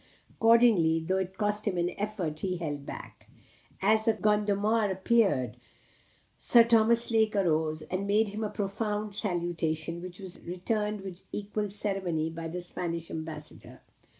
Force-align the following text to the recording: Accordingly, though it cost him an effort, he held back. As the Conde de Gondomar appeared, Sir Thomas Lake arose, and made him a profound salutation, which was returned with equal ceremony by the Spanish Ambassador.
Accordingly, 0.31 0.99
though 1.01 1.19
it 1.19 1.37
cost 1.37 1.67
him 1.67 1.77
an 1.77 1.91
effort, 1.91 2.39
he 2.39 2.57
held 2.57 2.87
back. 2.87 3.29
As 3.83 4.05
the 4.05 4.13
Conde 4.15 4.47
de 4.47 4.53
Gondomar 4.55 4.89
appeared, 4.89 5.57
Sir 6.39 6.63
Thomas 6.63 7.11
Lake 7.11 7.35
arose, 7.35 7.83
and 7.83 8.07
made 8.07 8.29
him 8.29 8.43
a 8.43 8.49
profound 8.49 9.13
salutation, 9.13 10.01
which 10.01 10.19
was 10.19 10.39
returned 10.39 11.01
with 11.01 11.21
equal 11.31 11.69
ceremony 11.69 12.31
by 12.31 12.47
the 12.47 12.61
Spanish 12.61 13.11
Ambassador. 13.11 13.81